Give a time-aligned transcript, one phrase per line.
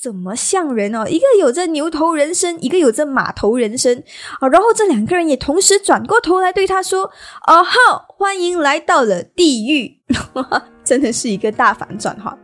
[0.00, 1.06] 怎么像人哦？
[1.06, 4.02] 一个有着牛头人身，一个有着马头人身
[4.40, 4.48] 啊。
[4.48, 7.04] 然后这两个人也同时转过头来对他说
[7.46, 9.98] ：“哦吼，欢迎来到了地狱。
[10.82, 12.34] ”真的是一个大反转哈。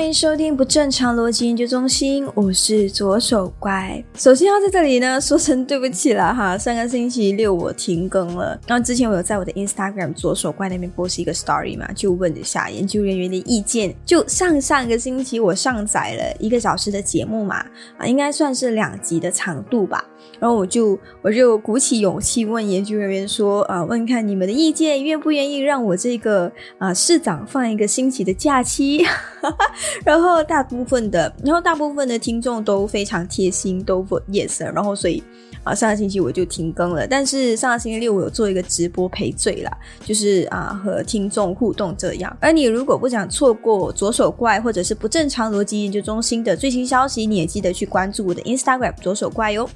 [0.00, 4.02] 欢迎收听不正常逻辑研究中心，我是左手怪。
[4.14, 8.58] 首先要在这里呢说声对不起了哈，上个星期六我停更了。
[8.66, 13.94] 然后之前我有在我的 Instagram 左手怪那边播是一个 story 嘛，就问一下研究人员的意见。
[14.06, 17.56] 就上上个星期我上载了一个小时的节目嘛，
[17.98, 20.02] 啊，应该算是两集的长度吧。
[20.40, 29.04] 然后我就我就鼓起勇气问研究人员说啊，问看你们的意见，愿不愿意让我这个啊市长放一个星期的假期？
[30.04, 34.64] 然后大部分的，然后大部分的听众都非常贴心，都 vote yes。
[34.72, 35.22] 然后所以
[35.62, 37.06] 啊，上个星期我就停更了。
[37.06, 39.70] 但是上个星期六我有做一个直播赔罪啦，
[40.04, 42.34] 就是啊和听众互动这样。
[42.40, 49.68] 而你如果不想错过左手怪或者是不正常逻辑研究中心的最新消息，你也记得去关注我的 Instagram 左手怪哟。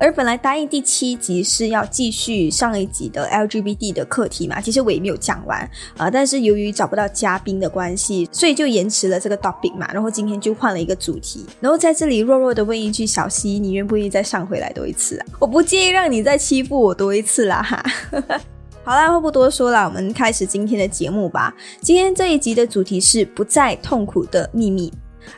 [0.00, 9.86] 而本来答应第七集是要继续上一集的 LGBT 的课题嘛，其实我也没有讲完啊，但是由于找不到嘉宾的关系，所以就延迟了这个 topic 嘛。
[9.92, 15.26] 然后今天就换了一个主题，然后在这里弱弱的问一句：小溪，你愿不愿意再上回来多一次啊？
[15.38, 17.84] 我不介意让你再欺负我多一次啦哈。
[18.82, 21.54] 好啦，话不多说了，我们开始今天的节目吧。
[21.82, 24.90] 今天这一集的主题是不再痛苦的秘密。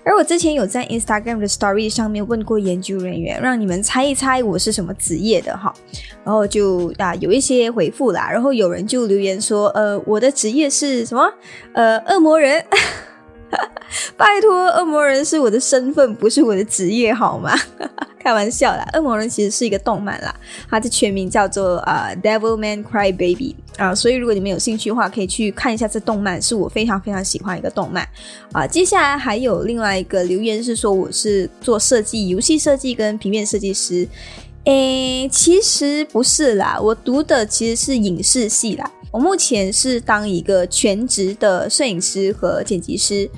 [0.05, 5.75] 而我之前有在 Instagram 的 Story 上面问过研究人员，让你们猜一猜我是什么职业的哈，
[6.25, 11.33] 然后就啊有一些回复啦，然后有人就留言说，呃，我的职业是什么？
[11.75, 12.65] 呃，恶魔人。
[14.17, 17.55] 拜托，恶魔人是我的身份，不是我的职业，好吗？
[18.23, 20.33] 开玩笑啦，恶魔人其实是一个动漫啦，
[20.71, 28.09] 它的全名叫做啊《Devil Man Cry Baby》啊，所以如果你们有兴趣的话，可以去看一下这动漫，是我非常非常喜欢一个动漫
[28.53, 28.65] 啊。
[28.65, 34.07] 接下来还有另外一个留言是说我是做设计、游戏设计跟平面设计师，
[34.67, 38.89] 诶，其实不是啦，我读的其实是影视系啦。
[39.11, 43.29] 我目前是当一个全职的摄影师和剪辑师，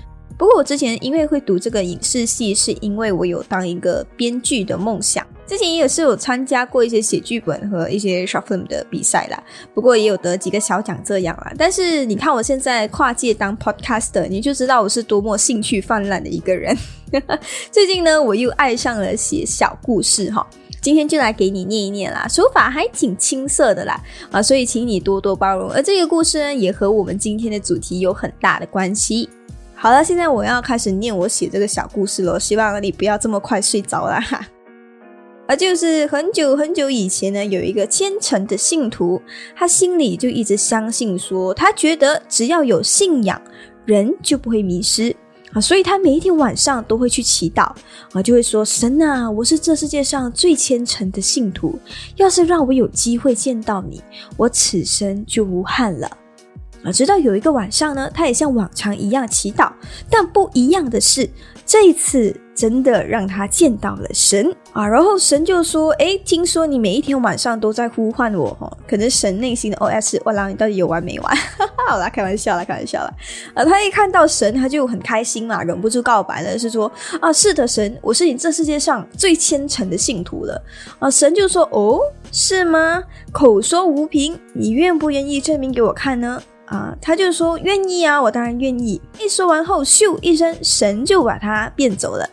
[0.44, 5.26] 不过我之前因为会读这个影视系，是因为我有当一个编剧的梦想。
[5.46, 11.50] 之前也是有参加过一些写剧本和一些 short film 的比赛啦，不过也有得几个小奖这样啦。
[11.56, 16.76] 但是你看我现在跨界当 podcaster，你就知道我是多么兴趣泛滥的一个人。
[17.72, 20.46] 最近呢，我又爱上了写小故事哈。
[20.82, 23.98] 今天就来给你念一念啦，手法还挺青涩的啦，
[24.30, 25.70] 啊，所以请你多多包容。
[25.70, 29.30] 而这个故事呢，也和我们今天的主题有很大的关系。
[29.84, 34.40] 好了，现在我要开始念我写这个小故事了，希望你不要这么快睡着了哈。
[35.46, 39.20] 而就是很久很久以前呢，有一个虔诚的信徒，
[39.54, 43.38] 他心里就一直相信说，他觉得只要有信仰，
[43.84, 45.14] 人就不会迷失。
[45.52, 47.64] 啊，所以他每一天晚上都会去祈祷，
[48.14, 51.78] 啊，就会说：“神啊，我是这世界上最虔诚的信徒，
[52.16, 54.02] 要是让我有机会见到你，
[54.38, 56.10] 我此生就无憾了。”
[56.84, 59.72] 啊，直到有一个晚上呢，他也像往常一样祈祷，
[60.10, 61.28] 但不一样的是，
[61.64, 62.38] 这一次。
[62.54, 64.86] 真的让他见到了神啊！
[64.86, 73.12] 然后神就说：“哎，听说你每一天晚上都在呼唤我哈，可能神内心的 OS：我让你到底有完没完？”哈 哈好啦，开玩笑啦，开玩笑啦。
[73.54, 76.90] 啊，他一看到神，他就很开心嘛，忍不住告白了，是说
[77.20, 80.62] ：“啊，是的，神，我是你这世界上最虔诚的信徒了。”
[81.00, 81.98] 啊，神就说：“哦，
[82.30, 83.02] 是吗？
[83.32, 86.40] 口说无凭，你愿不愿意证明给我看呢？”
[86.74, 92.28] 啊，他就说：“愿意啊，我当然愿意。”一说完后，咻一声，神就把他变走了。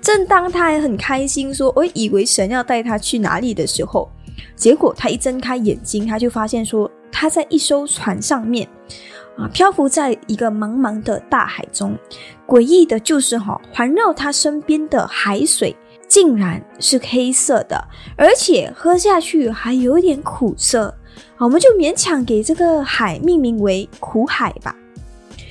[0.00, 4.10] 正当他还很开心，说：“我以为神要带他去哪里的时候，
[4.56, 8.68] 结果他一睁开眼睛，他就发现说他在一艘船上面，
[9.38, 11.96] 啊，漂浮在一个茫茫的大海中。
[12.46, 15.74] 诡异的就是哈，环绕他身边的海水
[16.08, 17.82] 竟然是黑色的，
[18.16, 20.92] 而且喝下去还有点苦涩。
[21.38, 24.74] 我们就勉强给这个海命名为苦海吧。”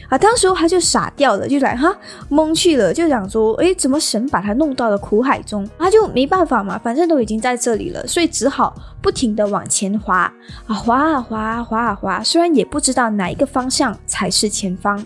[0.09, 1.95] 啊，当时他就傻掉了，就来哈
[2.30, 5.68] 懵去了，就想说，诶，怎么神把他弄到了苦海中？
[5.80, 10.31] 他就没办法嘛，反正都已经在这里了，所以只好不停的往前滑
[10.68, 15.03] 啊，滑啊滑，滑啊滑，虽然也不知道哪一个方向才是前方。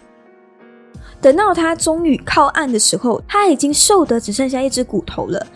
[1.22, 5.48] 等到他终于靠岸的时候，他已经瘦得只剩下一只骨头了。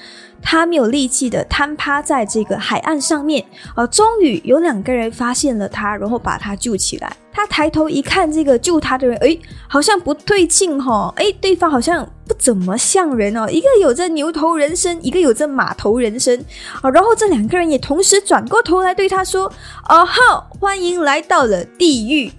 [0.41, 3.45] 他没有力气的瘫趴在这个海岸上面，
[3.75, 7.11] 啊，终于有两个人发现了他，然后把他救起来。
[7.33, 16.37] 他抬头一看，这个救他的人，哎，好像不对劲哈，哎，对方好像不怎么像人哦，一个有着牛头人身，一个有着马头人身，
[16.81, 19.45] 啊，然后这两个人也同时转过头来对他说
[19.87, 22.29] ：“哦好，欢迎来到了地狱。”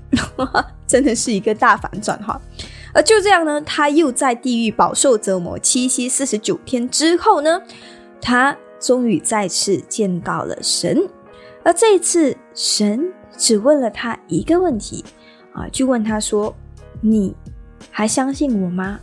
[0.87, 2.39] 真的是一个大反转哈。
[2.93, 7.61] 而就这样呢，他又在地狱饱受折磨七七四十九天之后呢。
[8.25, 11.09] 他终于再次见到了神，
[11.65, 15.05] 而这一次神只问了他一个问题，
[15.53, 16.55] 啊，就问他说
[17.03, 17.35] ：“你
[17.91, 19.01] 还相信我吗？”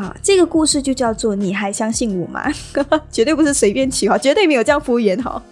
[0.00, 2.50] 啊，这个故事就叫做“你还相信我吗？”
[3.12, 5.42] 绝对不是随便起哈，绝对没有这样敷衍哈。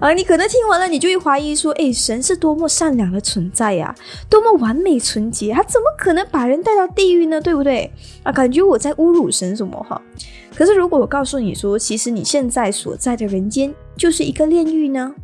[0.00, 3.94] 啊，你可能听完了，你就会怀疑说：“哎，神是多么善良的存在呀，
[4.28, 7.40] 多么完美纯洁，他怎么可能把人带到地狱呢？
[7.40, 7.88] 对不对？”
[8.24, 10.02] 啊，感觉我在侮辱神什么哈？
[10.56, 15.14] 可是如果我告诉你说，其实你现在所在的人间就是一个炼狱呢？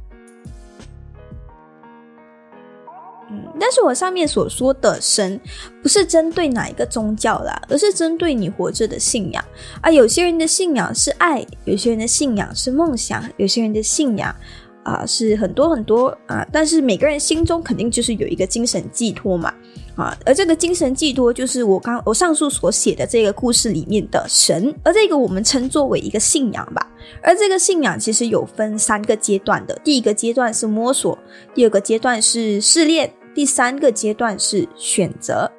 [3.60, 5.38] 但是我上面所说的神，
[5.82, 9.44] 不是针对哪一个宗教啦，而是针对你活着的信仰
[9.82, 9.90] 啊。
[9.90, 14.34] 有些人的信仰是爱，有些人的信仰是梦想，有些人的信仰
[14.82, 16.44] 啊是很多很多啊。
[16.50, 19.52] 但是每个人心中肯定就是有一个精神寄托嘛
[19.94, 20.16] 啊。
[20.24, 26.90] 而这个精神寄托就是我刚我上述所写的这个故事里面的神，而这个我们称作为一个信仰吧。
[27.22, 31.18] 而这个信仰其实有分三个阶段的，第一个阶段是摸索，
[31.54, 33.12] 第二个阶段是试炼。
[33.40, 35.50] 第三个阶段是选择，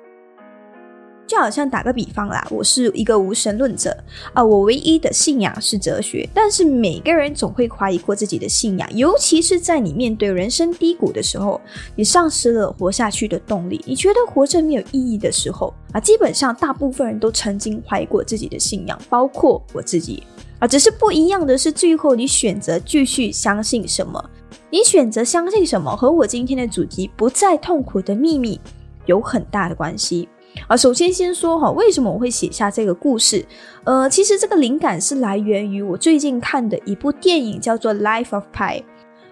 [1.26, 3.98] 就好像打个比方啦，我是一个无神论者
[4.34, 6.30] 啊，我唯一的信仰是哲学。
[6.32, 11.60] 但是每个人总会怀疑过自己的信仰，尤其是在你面对人生低谷的时候，
[11.96, 20.22] 你丧失了活下去的动力，你觉得活着没有意义的时候啊，基本上大部分人都曾经怀疑过自己的信仰，包括我自己
[20.60, 24.24] 啊，只是不一样的是，最后你选择继续相信什么。
[24.72, 28.58] 你选择相信什么，和我今天的主题“不再痛苦的秘密”
[29.06, 30.30] 有很大的关系
[30.66, 30.78] 啊。
[30.78, 33.46] 首先，先说哈，为什么我会写下这个故事？
[33.84, 38.80] 呃，其实这个灵感是来源于我最近看的一部电影，叫做《Life of Pi》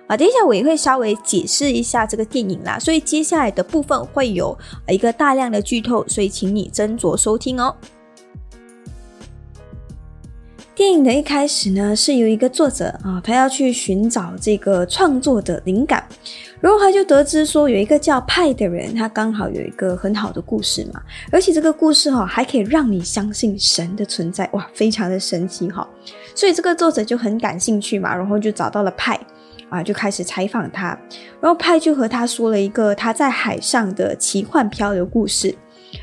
[0.08, 0.18] 啊。
[0.18, 2.78] 等一下，我也会稍微解释一下这个电影啦。
[2.78, 4.58] 所以接下来的部分会有
[4.90, 7.74] 一个大量的剧透，所以请你斟酌收听哦。
[10.80, 16.02] 电影的一开始呢，是由一个作者啊，他要去寻找这个创作的灵感，
[16.62, 21.02] 然后他就得知说有一个叫派的人，他刚好有一个很好的故事嘛，
[21.34, 25.86] 而且这个故事哈还可以让你相信神的存在，哇，非常的神奇哈，
[26.34, 29.20] 所以这个作者就很感兴趣嘛，然后就找到了派
[29.68, 30.98] 啊，就开始采访他，
[31.42, 35.54] 然后派就和他说了一个他在海上的奇幻漂流故事。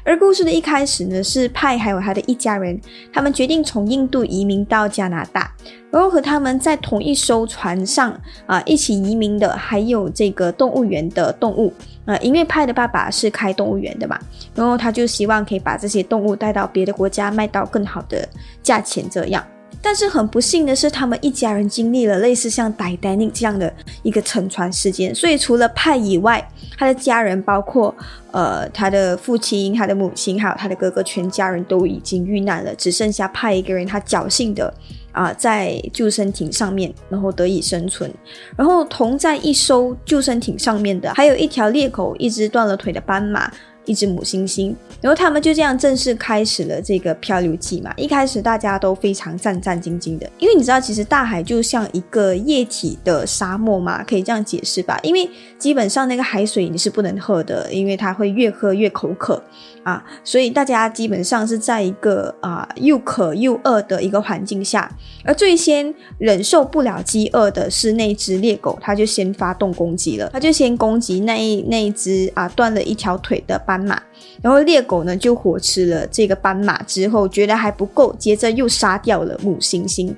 [0.05, 2.81] 而故事的一开始呢，是派还有他的一家人，
[3.13, 5.53] 他们决定从印度移民到加拿大，
[5.91, 11.73] 然后和他们在同一艘船上啊一起移民的还有这个动物园的动物。
[12.05, 14.17] 啊，因为派的爸爸是开动物园的嘛，
[14.55, 18.29] 然后他就希望可以把这些动物带到别的国家卖到更好的
[18.63, 19.45] 价钱这样。
[19.83, 23.73] 但是很不幸的是，他们一家人经历了类似像 Titanic 这样的
[24.03, 26.45] 一个沉船事件，所以除了派以外，
[26.77, 27.95] 他的家人包括
[28.33, 34.73] 呃他的父亲、他的母亲还有他的哥哥，全家人都已经遇难了，只剩下派一个人，他侥幸的
[35.13, 38.13] 啊在救生艇上面，然后得以生存。
[38.57, 43.53] 然后同在一艘救生艇上面的，还有一条猎狗，一只断了腿的斑马。
[43.87, 47.93] 一只母猩猩，然后他们就这样正式开始了这个漂流记嘛。
[47.97, 54.99] 一开始大家都非常战战兢兢的，因为你知道，其实大海就像一个液体的沙漠嘛，可以这样解释吧？
[55.03, 55.29] 因为
[55.59, 59.43] 基本上那个海水你是不能喝的，因为它会越喝越口渴
[59.83, 64.91] 啊，所以大家基本上是在一个啊又渴又饿的一个环境下。
[65.25, 74.01] 而最先忍受不了饥饿的是那只猎狗，它就先发动攻击了，它就先攻击那一那一只啊断了一条腿的斑马，
[74.41, 80.15] 然后猎狗呢就活吃了这个斑马之后觉得还不够，接着又杀掉了母猩猩。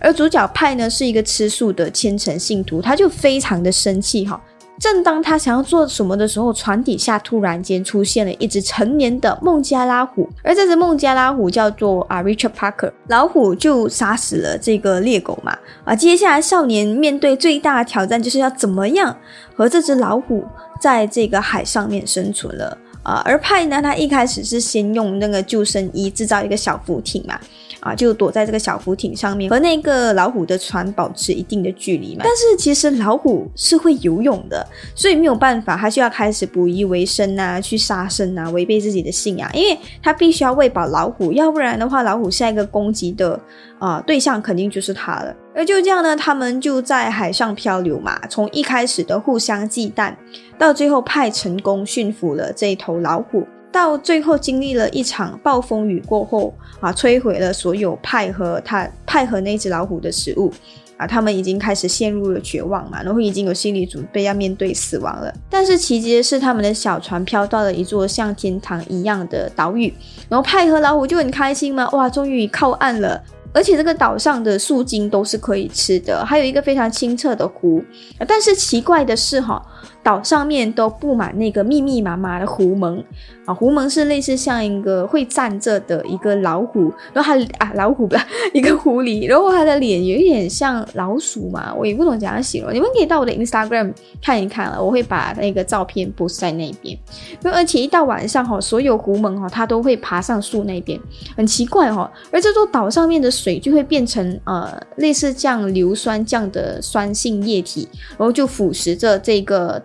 [0.00, 4.40] 而主角派呢是一个吃素的虔诚信徒，他就非常的生气哈。
[4.80, 19.16] 正当他想要做什么的时候，船底下突然间出现了一只成年的孟加拉虎，而这只孟加拉虎叫做啊 Richard Parker，老虎就杀死了这个猎狗嘛啊，接下来少年面对最大的挑战就是要怎么样
[19.54, 20.44] 和这只老虎
[20.80, 27.38] 在这个海上面生存了啊，而派呢，他一开始是先用那个救生衣制造一个小浮艇嘛，
[27.80, 32.20] 啊，就躲在这个小浮艇上面，和那个老虎的船保持一定的距离嘛。
[32.22, 43.38] 但是其实老虎是会游泳的，所以没有办法，他就要开始捕鱼为生啊，去杀生啊，违背自己的信仰，因为他必须要喂饱老虎，要不然的话，老虎下一个攻击的
[43.78, 45.34] 啊对象肯定就是他了。
[45.54, 50.14] 而就这样呢，他们就在海上漂流嘛，从一开始的互相忌惮，
[50.56, 60.50] 到最后派成功驯服了这一头老虎，到最后经历了一场暴风雨过后啊，摧毁了所有派和他派和那只老虎的食物
[60.96, 65.30] 啊，他们已经开始陷入了绝望嘛，然后已经有心理准备要面对死亡了。
[65.50, 69.92] 但是奇迹的是，他们的小船飘到了一座像天堂一样的岛屿，
[70.30, 73.22] 然后派和老虎就很开心嘛，哇，终于靠岸了。
[73.52, 77.82] 而且这个岛上的树精都是可以吃的，还有一个非常清澈的湖。
[78.26, 79.64] 但是奇怪的是，哈。
[80.02, 83.02] 岛上面都布满那个密密麻麻的狐獴
[83.44, 88.16] 啊，狐獴是类似像一个会站着的一个老虎，然后它啊老虎不
[88.52, 96.98] 一个狐狸，然后它的脸有一点像老鼠嘛，我也不懂怎样形容，你们可以到我的 Instagram 看一看了，我会把那个照片 post 在那边。
[97.44, 100.98] 因为而且一到晚上哈，所有狐獴哈它都会爬上树那边，
[101.36, 109.80] 很奇怪哈，而这座岛上面的水就会变成呃类似像硫酸这样的酸性液体，然后就腐蚀着这个。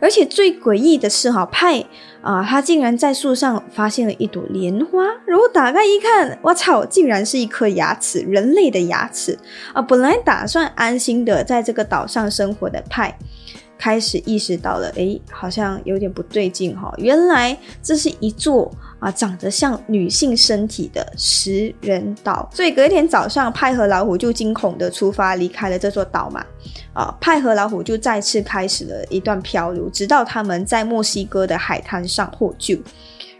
[0.00, 1.84] 而且最诡异的是，哈派
[2.22, 9.38] 啊，他竟然在树上发现了一朵莲花，然后打开一看，我操，竟然是一颗牙齿，人类的牙齿
[9.72, 9.80] 啊！
[9.82, 13.16] 本来打算安心的在这个岛上生活的派。
[13.80, 16.92] 开始意识到了，哎，好像有点不对劲哈！
[16.98, 22.46] 原来这是一座啊长得像女性身体的食人岛。
[22.52, 26.44] 所以隔天早上，派和老虎就惊恐的出发离开了这座岛嘛。
[26.92, 32.76] 啊，派和老虎就再次开始了一段漂流，直到他们在墨西哥的海滩上获救。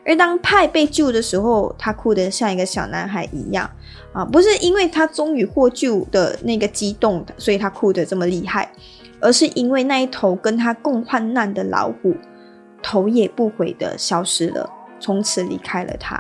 [0.07, 3.71] 而当派被救的时候，他哭得像一个小男孩一样
[4.15, 8.73] 啊，不是因为他终于获救的那个激动，所以他哭得这么厉害。
[9.21, 12.15] 而是因为那一头跟他共患难的老虎，
[12.83, 16.19] 头也不回的消失了，从此离开了他。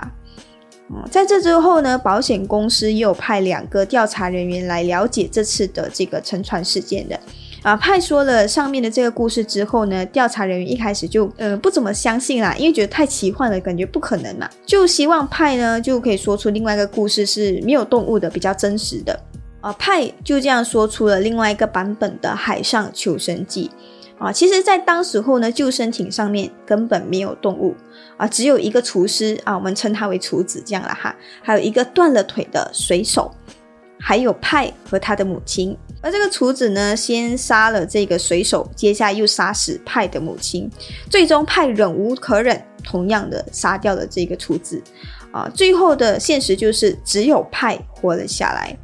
[1.09, 7.19] 在这之后呢，保险公司又派两个调查人员来了解这次的这个沉船事件的。
[7.62, 19.21] 啊，派说了上面的这个故事之后呢，调查人员一开始就呃不怎么相信啦，因为觉得太奇幻了，感觉不可能嘛，就希望派呢就可以说出另外一个故事是没有动物的，比较真实的。
[19.61, 23.71] 啊，派就这样说出了另外一个版本的海上求生记
[24.19, 24.33] 啊。
[24.33, 27.75] 其实，在当时候呢，救生艇上面根本没有动物
[28.17, 31.14] 啊，只有一个厨师啊，我们称他为厨子这样了哈。
[31.43, 33.31] 还有一个断了腿的水手，
[33.99, 35.76] 还有派和他的母亲。
[36.00, 40.71] 而这个厨子呢，先杀了这个水手，接下来又杀死派的母亲，
[41.11, 44.83] 最终派忍无可忍，同样的杀掉了这个厨子
[45.31, 45.47] 啊。
[45.55, 48.75] 最后的现实就是，只有派活了下来。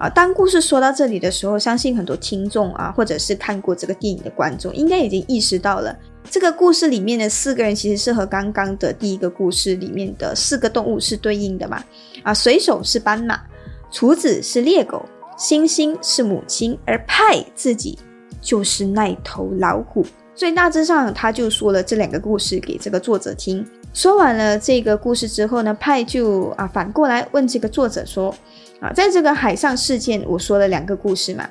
[0.00, 5.94] 啊，当故事说到这里的时候，相信很多听众啊，或者是看过这个电影的观众，应该已经意识到了，
[6.30, 11.84] 这个故事里面的四个人其实是和刚刚的第一个故事里面的四个动物是对应的嘛？
[12.22, 13.38] 啊，水手是斑马，
[13.92, 15.04] 厨子是猎狗，
[15.36, 17.98] 星星是母亲，而派自己
[18.40, 20.02] 就是那头老虎。
[20.34, 23.62] 所以大致上，他就说了这两个故事给这个作者听。
[23.92, 28.34] 说完了这个故事之后呢，派就啊反过来问这个作者说。
[28.80, 31.48] 啊，在这个海上事件，我说了两个故事嘛，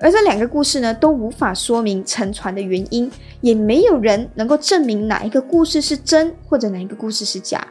[0.00, 3.10] 而这两个故事呢，都无法说明沉船的原因，
[3.40, 7.66] 也没有人能够证明哪一个故事是真，或者哪一个故事是假。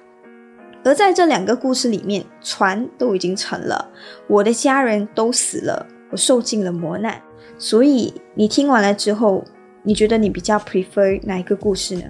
[0.83, 3.89] 而在这两个故事里面，船都已经沉了，
[4.27, 7.21] 我的家人都死了，我受尽了磨难。
[7.57, 9.43] 所以你听完了之后，
[9.83, 12.03] 你觉得你比较 prefer 哪一个故事呢？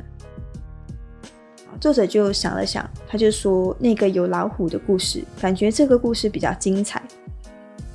[1.79, 7.01] 作者就想了想，他就说那个有老虎的故事，感觉这个故事比较精彩。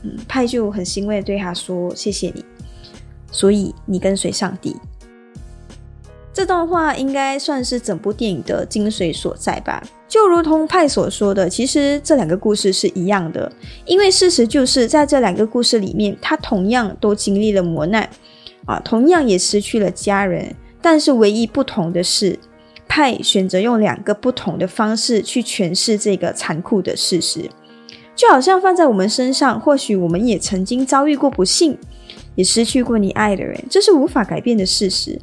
[0.02, 2.44] 嗯，派就很欣慰对他说：“谢谢你，
[3.30, 4.76] 所以你跟随上帝。”
[6.32, 9.82] 这段话应该算是整部电影的精髓所在吧？
[10.08, 13.50] 就如同派所说的，其实这两个故事是一样的，
[13.84, 18.08] 因为事实就是在这两个故事里面，他同样都经历了磨难，
[18.64, 22.38] 啊，同样也失去了家人，但是唯一不同的是。
[22.94, 27.50] 派选择用两个不同的方式去诠释这个残酷的事实，
[28.14, 31.76] 就好像放在我们身上，或许我们也曾经遭遇过不幸，
[32.36, 35.20] 也失去过你爱的人，这是无法改变的事实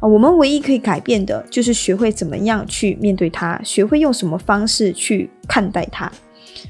[0.00, 0.06] 啊。
[0.06, 6.12] 我们唯一可以改变的，就是学会怎么样去面对它，学会用什么方式去看待它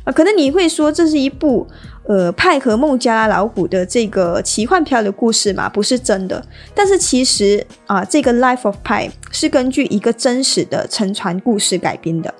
[0.04, 1.66] 啊，可能你会说这是一部
[2.06, 6.44] 呃派和孟加拉老虎的这个奇幻漂流故事嘛，不是真的。
[6.75, 12.32] 但是其实啊，这个《Life of Pie》是根据一个真实的沉船故事改编的。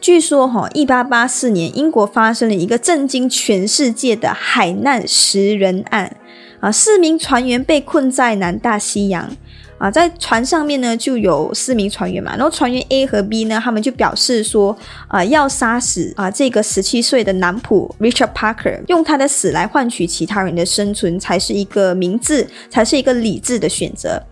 [0.00, 6.16] 据说哈，一八八四年英国发生了一个震惊全世界的海难食人案
[6.60, 9.36] 啊，四名船员被困在南大西洋。
[9.78, 24.22] 啊，在船上面呢，就有四名船员嘛，然后船员 A 和 B 呢，他们就表示说，啊，要杀死啊这个十七岁的男仆 Richard Parker，用他的死来换取其他人的生存，才是一个明智，才是一个理智的选择。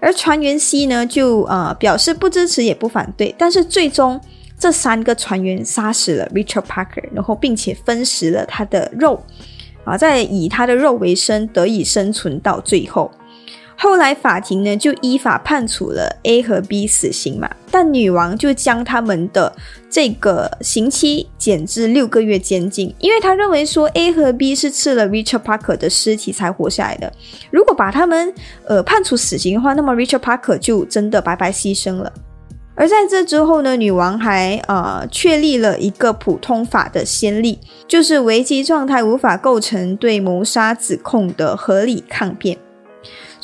[0.00, 4.18] 而船员 C 呢，就呃表示不支持也不反对，但是最终
[4.58, 9.22] 这三个船员杀死了 Richard Parker，然后并且分食了他的肉，
[9.84, 13.10] 啊，再以他的肉为生，得以生存到最后。
[13.76, 19.52] 后来法庭呢就依法判处了 A 和 B 死刑嘛，但女王就将他们的
[19.90, 27.12] 这个刑期减至六个月监禁，因为她认为说 A 和 B 是吃了 Richard Parker 的尸体才活下来的，
[27.50, 28.32] 如果把他们
[28.66, 32.12] 呃判处死刑的话，那么 Richard Parker 就真的白白牺牲了。
[32.76, 42.58] 而在这之后呢，女王还呃确立了一个普通法的先例，就是危机状态无法构成对谋杀指控的合理抗辩。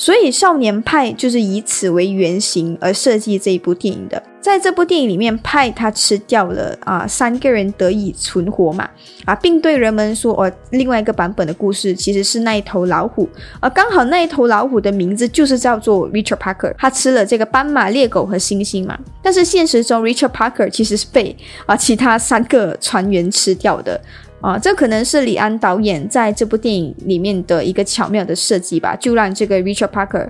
[0.01, 4.23] 所以少年派就是以此为原型而设计这一部电影的。
[4.41, 8.89] 在这部电影里面，派他吃掉了啊，三个人得以存活嘛
[9.27, 13.29] 啊，并对人们说哦，另外一个版本的故事其实是那一头老虎，
[13.61, 18.99] 而刚好那一头老虎的名字就是叫做 Richard Parker，他吃了这个斑马、猎狗和猩猩嘛。
[19.23, 24.01] 但是现实中，Richard Parker 其实是被啊其他三个船员吃掉的。
[24.41, 30.29] 啊，这可能是李安导演在这部电影里面的一个巧妙的设计吧，就让这个 Richard Parker，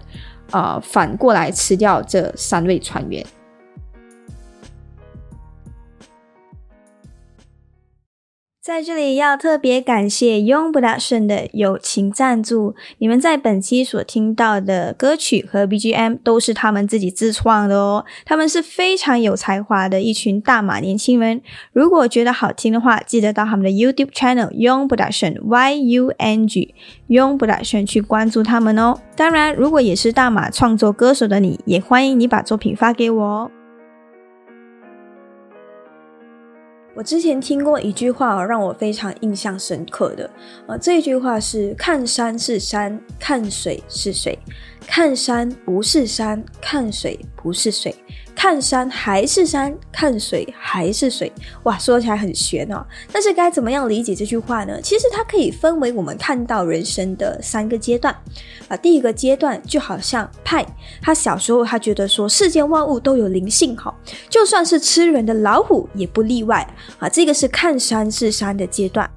[0.51, 3.25] 啊，反过来吃掉这三位船员。
[8.63, 18.05] 在这里要特别感谢 Young Production 的友情赞助，你们在本期所听到的歌曲和 BGM 都是他们自己自创的哦。
[18.27, 21.41] 他们是非常有才华的一群大马年轻人，
[21.73, 26.75] 如果觉得好听的话，记得到他们的 YouTube channel Young Production Y U N G
[27.09, 29.01] Young Production 去关注他们哦。
[29.17, 33.51] 当然，如果也是大马创作歌手的你，也欢迎你把作品发给我哦。
[37.01, 40.29] 我之前听过一句话，让我非常印象深刻的，
[40.67, 44.39] 呃，这句话是“看山是山，看水是水，
[44.87, 47.97] 看山不是山，看水不是水。”
[48.43, 51.31] 看山还是山，看水还是水，
[51.65, 52.83] 哇，说起来很玄哦。
[53.13, 54.81] 但是该怎么样理解这句话呢？
[54.81, 58.17] 其实它可以分为我们看到人生的三个阶段
[58.67, 58.75] 啊。
[58.79, 60.65] 第一个阶段就好像派，
[61.03, 63.95] 他小时候他觉得说世间万物都有灵性，哈，
[64.31, 66.67] 就算是吃人的老虎也不例外
[66.99, 67.07] 啊。
[67.11, 69.09] 这个是看山是山的阶段。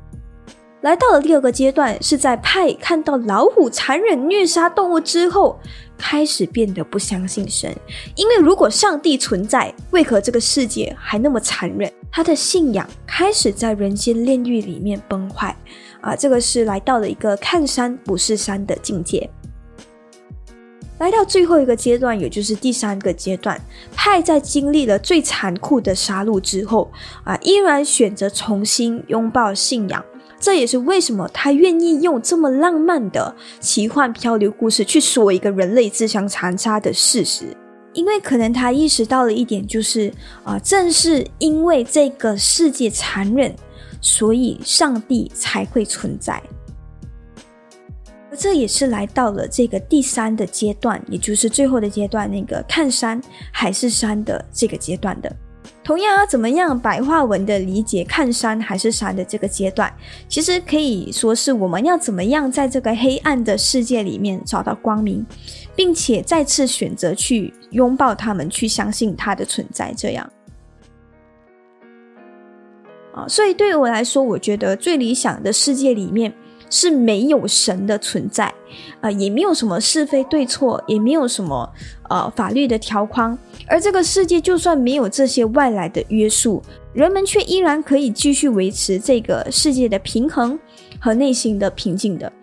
[0.82, 5.58] 来到了第二个阶段，是在派看到老虎残忍虐杀动物之后。
[5.98, 7.76] 开始变得不相信神，
[8.16, 11.92] 因为如果上帝存在，为何这个世界还那么残忍？
[12.12, 15.56] 他的信仰开始在人间炼狱里面崩坏，
[16.02, 19.30] 啊，这个是来到了一个看山不是山的境界。
[21.00, 23.60] 来到最后一个阶段，也就是第三个阶段，
[23.96, 26.90] 派在经历了最残酷的杀戮之后，
[27.24, 30.06] 啊，依然选择重新拥抱信仰。
[30.44, 37.56] 这也是为什么他愿意用这么浪漫的奇幻漂流故事去说一个人类自相残杀的事实，
[37.94, 43.56] 因为可能他意识到了一点，就是啊，正是因为这个世界残忍，
[44.02, 46.44] 所以上帝才会存在。
[48.38, 53.22] 这也是来到了这个第三的阶段，也就是最后的阶段，那个看山
[53.54, 55.34] 还是山的这个阶段的。
[55.84, 59.94] 同样啊，怎么样白话文的理解看山还是山的这个阶段，
[60.30, 65.26] 其实可以说是我们要怎么样在这个黑暗的世界里面找到光明，
[65.76, 69.94] 并且再次选择去拥抱他们，去相信它的存在。
[69.98, 70.32] 这样
[73.14, 76.34] 啊，所以对于我来说，我觉得最理想的世界里面。
[76.74, 78.52] 是没有神的存在，
[79.00, 81.72] 啊，也没有什么是非对错，也没有什么
[82.10, 90.58] 呃法律的条框，而这个世界就算没有这些外来的约束，人们却依然可以继续维持这个世界的平衡
[91.00, 92.34] 和内心的平静的。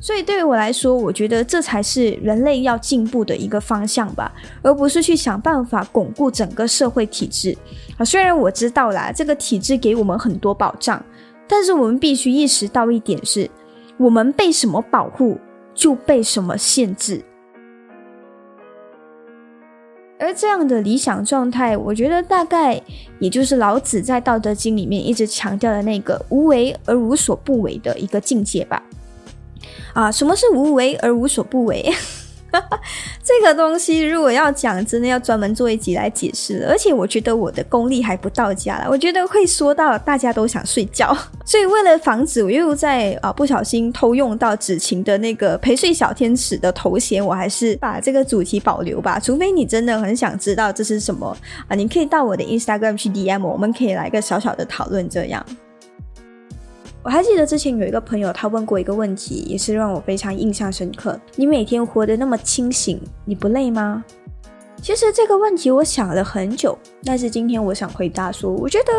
[0.00, 7.54] 所以对于我来说，我觉得这才是人类要进步的一个方向吧，而不是去想办法巩固整个社会体制。
[7.98, 11.04] 啊，虽然我知道啦，这个体制给我们很多保障，
[11.46, 13.50] 但是我们必须意识到一点是。
[13.98, 15.38] 我们被什么保护，
[15.74, 17.22] 就被什么限制。
[20.18, 22.80] 而这样的理想状态，我觉得大概
[23.18, 28.82] 也就是老子在《道德经》里面一直强调的那个“无为而无所不为”的一个境界吧。
[29.92, 31.92] 啊，什么是无为而无所不为？
[33.22, 36.66] 这个东西如果要讲，真的要专门做一集来解释。
[36.68, 41.16] 而且我觉得我的功力还不到家了，我觉得会说到大家都想睡觉。
[41.44, 49.18] 所以为了防止我又在啊不小心偷用到子晴的那个陪睡小天使的头衔，我还是把这个主题保留吧。
[49.18, 51.36] 除非你真的很想知道这是什么
[51.68, 55.44] 啊，你可以到我的 Instagram 去 DM，我们可以来个小小的讨论这样。
[57.04, 61.20] 我还记得之前有一个朋友，他问过一个问题，也是让我非常印象深刻。
[61.36, 64.02] 你每天活得那么清醒，你不累吗？
[64.80, 68.92] 其实这个问题我想了很久，但是今天我想回答说，我觉得，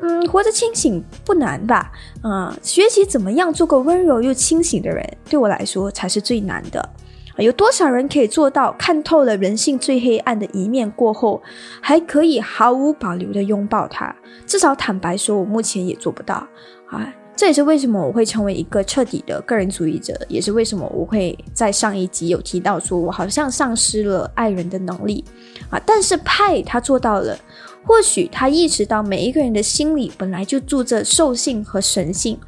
[0.00, 1.92] 嗯，活得清醒不难吧？
[2.22, 6.88] 啊，学习怎么样做个温柔又清醒的人，对我来说才是最难的。
[7.36, 11.42] 有多少人可以做到看透了人性最黑暗的一面过后，
[11.82, 14.14] 还可以毫无保留的拥抱它？
[14.46, 16.46] 至少坦白说，我目前也做不到
[16.86, 17.14] 啊。
[17.34, 25.24] 这也是为什么我会成为一个彻底的个人主义者，也是为什么我会在上一集有提到说我好像丧失了爱人的能力
[25.70, 25.80] 啊。
[25.84, 27.36] 但是派他做到了，
[27.84, 32.38] 或许他意识到每一个人的心里本来就住着兽性和神性。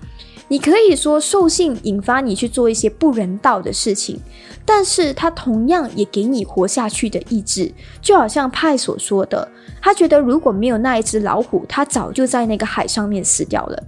[0.46, 4.20] 你可以说兽性引发你去做一些不人道的事情，
[4.64, 7.72] 但是他同样也给你活下去的意志。
[8.02, 9.48] 就好像派所说的，
[9.80, 13.82] 他觉得如果没有那一只老虎，他早就在那个海上面死掉了。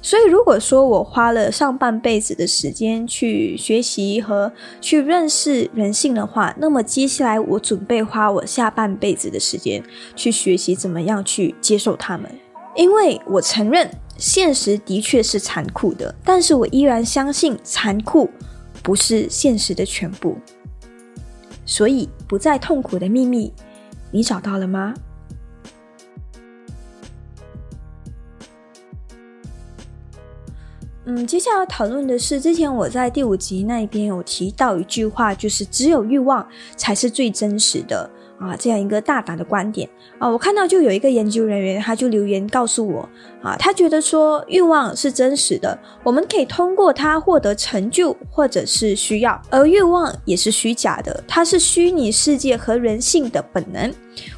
[0.00, 9.82] 所以，如果说我花了上半辈子的时间去学习和去认识人性的话，那么接下来我准备花我下半辈子的时间
[10.14, 12.30] 去学习怎么样去接受他们。
[12.76, 18.30] 因为我承认现实的确是残酷的，但是我依然相信残酷
[18.82, 20.38] 不是现实的全部。
[21.66, 23.52] 所以，不再痛苦的秘密，
[24.12, 24.94] 你找到了吗？
[31.10, 38.10] 嗯，接下来要讨论的是，之前我在第五集那边有提到一句话，就是只有欲望才是最真实的。
[38.38, 40.28] 啊，这样一个大胆的观点啊。
[40.28, 43.08] 我看到就有一个研究人员，他就留言告诉我
[43.42, 53.92] 啊，他觉得说欲望是真实的，我们可以通过它获得成就或者是需要，而欲望也是虚假的，它是虚拟世界和人性的本能。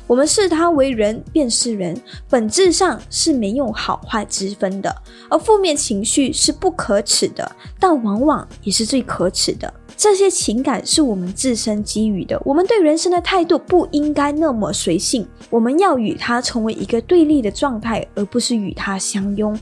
[0.06, 4.94] 我们视他为人，便是人，本质上是没有好坏之分的。
[5.30, 9.72] 而负面情绪是不可耻的，但往往也是最可耻的。
[10.00, 19.54] 这些情感是我们自身给予的，我们对人生的态度不应该那么随性，我们要与它成为一个对立的状态，而不是与它相拥。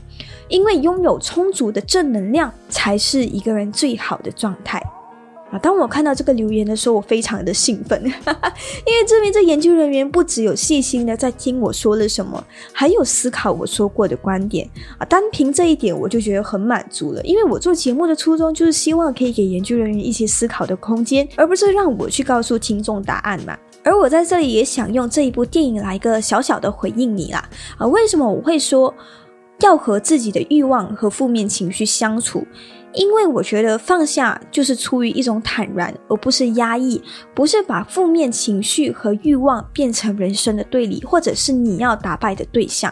[0.47, 4.81] 因为拥有充足的正能量，才是一个人最好的状态。
[5.51, 5.57] 啊！
[5.59, 15.05] 当我看到这个留言的时候，我非常的兴奋， 因为证明这研究人员不只有细心的在听我说了什么，还有思考我说过的观点啊！
[15.05, 17.21] 单凭这一点，我就觉得很满足了。
[17.23, 23.57] 因为我做节目的初衷就是希望可以给研究人员一些思考的空间，而不是让我去告诉听众答案嘛。
[23.83, 27.49] 而我在这里也想用这一部电影来一个小小的回应你啦！
[27.77, 28.93] 啊，为什么我会说
[29.61, 32.45] 要和自己的欲望和负面情绪相处？
[32.93, 37.01] 因为我觉得放下就是出于一种坦然，而不是压抑，
[37.35, 42.91] 不是把负面情绪和欲望变成人生的对立，或者是你要打败的对象。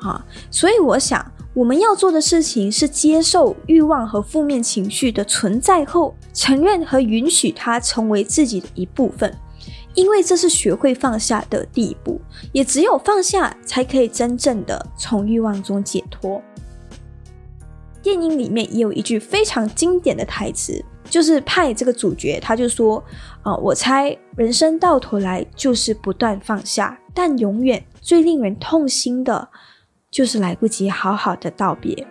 [0.00, 9.36] 啊，所以我想我们要做的事情是接受欲望和负面情绪的存在后，承认和允许它成为自己的一部分，
[9.94, 12.20] 因为这是学会放下的第一步。
[12.52, 16.40] 也只有放下，才可以真正的从欲望中解脱。
[18.02, 23.02] 电影里面也有一句非常经典的台词，就是派这个主角他就说
[23.42, 29.48] ：“啊，我猜人生到头来就是不断放下，但永远最令人痛心的，
[30.10, 32.06] 就是来不及好好的道别。”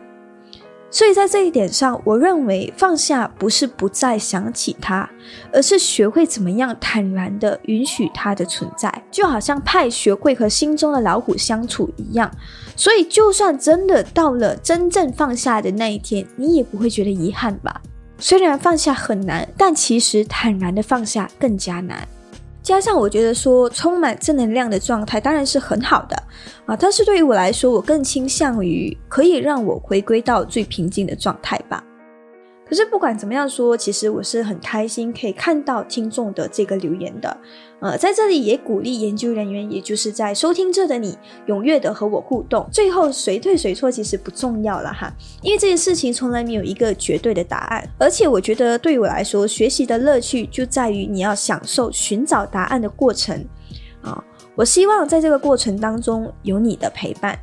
[0.98, 5.08] 所以在这一点上，我认为放下不是不再想起他，
[5.54, 12.32] 而是学会怎么样坦然的允许他的存在，就好像派学会和心中的老虎相处一样。
[12.76, 17.80] 所以，就算真的到了真正放下的那一天，你也不会觉得遗憾吧？
[18.18, 22.08] 虽然放下很难，但其实坦然的放下更加难。
[22.62, 26.16] 加上我觉得说充满正能量的状态当然是很好的
[26.66, 31.84] 啊，但是对于我来说，我更倾向于可以让我回归到最平静的状态吧。
[32.70, 37.38] 可是不管怎么样说，其实我是很开心可以看到听众的这个留言的。
[37.80, 42.68] 呃，在这里也鼓励研究人员，也就是在收听这的你，踊跃的和我互动。
[42.72, 47.88] 最后谁对谁错其实不重要了哈，因为这件事情从来没有一个绝对的答案。
[48.00, 53.46] 而且我觉得对我来说，学习的乐趣就在于你要享受寻找答案的过程
[54.02, 54.24] 啊。
[54.56, 57.38] 我希望在这个过程当中有你的陪伴。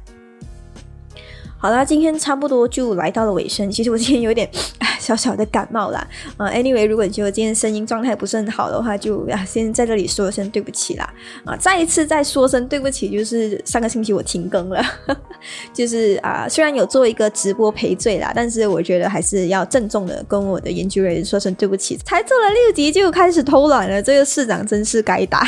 [1.65, 3.71] 好啦，今天差不多就来到了尾声。
[3.71, 4.47] 其实我今天有点
[5.01, 6.07] 小小的感冒啦。
[6.37, 11.11] 啊，anyway，如果你觉得今天声音状态不是很好的话，就啊先在这里说声对不起啦。
[11.47, 14.85] 啊，再一次再说声对不起，就是上个星期我停更了，
[15.73, 21.97] 就是啊，虽然有做一个直播赔罪啦，但是我觉得还是要郑重的跟我的研究人员说声对不起。
[22.05, 25.43] 才做了六集就开始偷懒了，这个市长真是该打。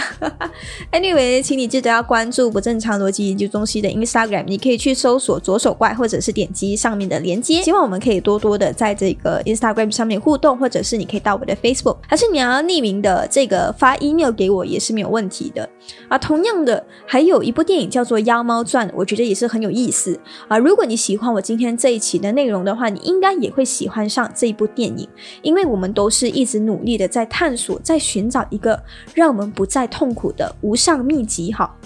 [0.92, 6.05] anyway，请你记得要关注不正常逻辑研究中心的 Instagram，你可以去搜索左手怪或。
[6.06, 15.68] 或者是点击上面的连接，希望我们可以多多的在这个 Instagram 上面互动，或者是你可以到我的 Facebook，还是你要匿名的这个发 email 给我也是没有问题的
[16.06, 16.16] 啊。
[16.16, 20.16] 同样的，还有一部电影叫做《妖猫传》，我觉得也是很有意思
[20.46, 20.56] 啊。
[20.56, 25.08] 如果你喜欢我今天这一期的内容的话，你应该也会喜欢上这一部电影，
[25.42, 28.80] 因为我们都是一直努力的在探索，在寻找一个
[29.12, 31.52] 让我们不再痛苦的无上秘籍。
[31.52, 31.76] 哈。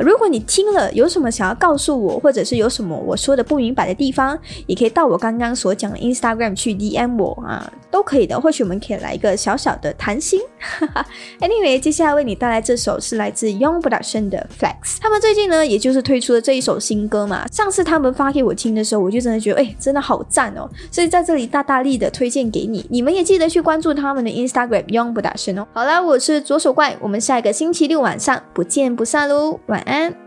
[0.00, 8.40] 如果你听了有什么想要告诉我，或者是有什么我说的不明白的地方，也可以到我刚刚所讲的 Instagram 去 DM 我啊，都可以的。
[8.40, 10.40] 或许我们可以来一个小小的谈心。
[10.58, 11.06] 哈哈
[11.40, 17.46] Anyway，接下来为你带来这首是来自 Young Production 的 Flex，他们最近呢，也就是推出了这一首新歌嘛。
[17.48, 20.68] 上次他们发给我听的时候，我就真的觉得，哎，真的好赞哦。
[20.90, 25.66] 所以在这里大大力的推荐给你，你们也记得去关注他们的 Instagram Young Production 哦。
[25.72, 29.58] 好了，我是左手怪，我们下一个星期六晚上不见不散喽。
[29.66, 30.25] 晚安。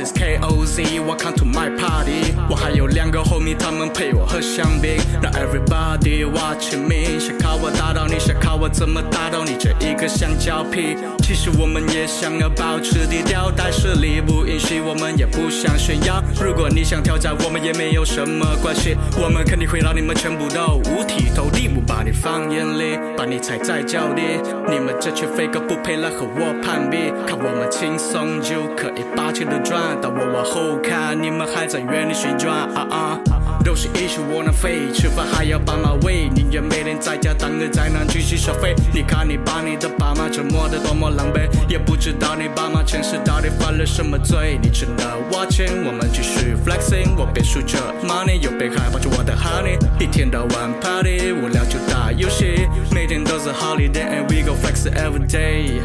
[0.00, 2.34] This is KOZ, welcome to my party。
[2.48, 4.96] 我还有两个 homie，他们陪我喝香槟。
[5.20, 10.96] Now everybody watching me，想靠我打倒你，想靠我怎么打倒你这一个香蕉皮。
[11.22, 16.22] 其实我们也想要保持低调，但实力不允许，我们也不想炫耀。
[16.42, 24.22] 如果你想挑战，我们也没有什么关系，我们肯定会让你们全部都五体投地，不把你放眼里，把你踩在脚底。
[24.66, 29.04] 你们这群废狗不配来和我攀比，看我们轻松就可以。
[29.14, 32.54] 把钱都赚，但我往后看，你们还在原地旋转。
[32.74, 33.18] 啊啊，
[33.64, 38.74] 都是一群窝囊废，吃饭还要爸妈喂，宁愿每天在家当个宅男继续消费。
[38.92, 44.58] 你看你把你的爸妈折磨得多么狼狈，也不知道你爸妈前世到底犯了什么罪。
[44.62, 55.80] 你吃了我钱，我们继续 flexing，我边数着 money，又边害怕着我的 honey，一天到晚 party，无聊就打游戏，每天都是 holiday，and we go flex every day。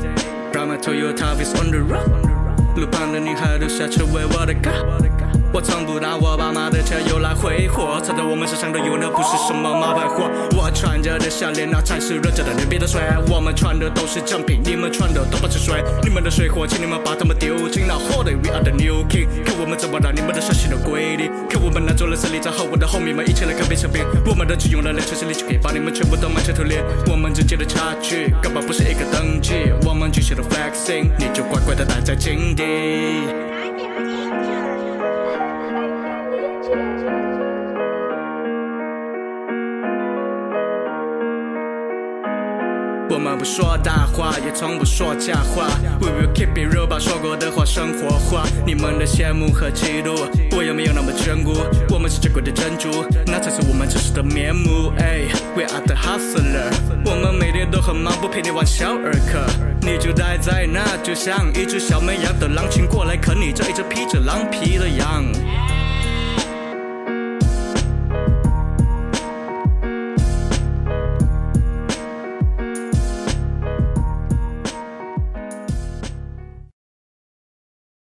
[0.51, 2.34] Drive Toyota, is on the road。
[2.75, 4.69] 路旁的女孩都下车为我的歌。
[5.53, 10.29] 我从不拿我爸妈的车用来挥霍，藏在我们身上的有那不是什么冒牌货。
[10.57, 13.17] 我穿着的项链那才是人家的牛逼的帅。
[13.29, 15.81] 我们穿的都是正品，你们穿的都不是水。
[16.03, 18.35] 你们的水货，请你们把它们丢进那货堆。
[18.35, 21.31] We are the new king，看我们怎么让你们的伤心都归零。
[21.65, 24.05] 我们拿走了胜利，在和我的后面们一起来看变成兵。
[24.27, 26.83] 我们的只用了两成实力就可以把你们全部都满城屠猎。
[27.07, 29.73] 我们之间的差距根本不是一个等级。
[29.83, 32.63] 我们继续的 flexing，你就乖乖的待在井底。
[43.15, 45.69] 我们不说大话，也从不说假话。
[46.01, 48.45] We will keep it real，把说过的话生活化。
[48.67, 51.55] 你们的羡慕和嫉妒，我也没有那么眷顾。
[51.93, 54.91] 我们是珍贵的珍珠，那才是我们真实的面目。
[55.55, 56.69] We are the hustler，
[57.05, 59.47] 我们每天都很忙，不陪你玩小儿科。
[59.79, 65.23] 你就待在那，就像一只小绵羊，等狼群过来啃你这一只披着狼皮的羊。